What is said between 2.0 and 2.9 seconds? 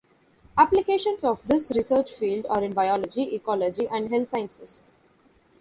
field are in